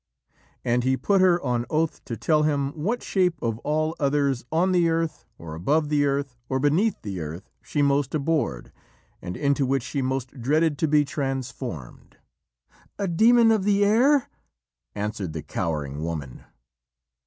[0.65, 4.71] And he put her on oath to tell him "what shape of all others, on
[4.71, 8.71] the earth, or above the earth, or beneath the earth, she most abhorred,
[9.21, 12.17] and into which she most dreaded to be transformed."
[12.97, 14.27] "A demon of the air,"
[14.95, 16.45] answered the cowering woman.